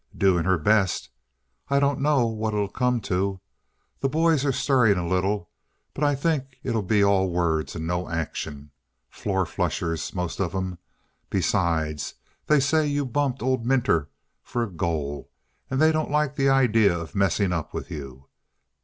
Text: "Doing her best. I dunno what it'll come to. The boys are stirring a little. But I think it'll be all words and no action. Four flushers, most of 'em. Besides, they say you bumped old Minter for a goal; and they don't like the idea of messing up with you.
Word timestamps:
"Doing 0.17 0.45
her 0.45 0.57
best. 0.57 1.09
I 1.69 1.79
dunno 1.79 2.25
what 2.25 2.55
it'll 2.55 2.67
come 2.69 3.01
to. 3.01 3.39
The 3.99 4.09
boys 4.09 4.43
are 4.43 4.51
stirring 4.51 4.97
a 4.97 5.07
little. 5.07 5.51
But 5.93 6.03
I 6.03 6.15
think 6.15 6.57
it'll 6.63 6.81
be 6.81 7.03
all 7.03 7.29
words 7.29 7.75
and 7.75 7.85
no 7.85 8.09
action. 8.09 8.71
Four 9.11 9.45
flushers, 9.45 10.11
most 10.15 10.39
of 10.39 10.55
'em. 10.55 10.79
Besides, 11.29 12.15
they 12.47 12.59
say 12.59 12.87
you 12.87 13.05
bumped 13.05 13.43
old 13.43 13.63
Minter 13.63 14.09
for 14.41 14.63
a 14.63 14.71
goal; 14.71 15.29
and 15.69 15.79
they 15.79 15.91
don't 15.91 16.09
like 16.09 16.35
the 16.35 16.49
idea 16.49 16.97
of 16.97 17.13
messing 17.13 17.53
up 17.53 17.71
with 17.71 17.91
you. 17.91 18.25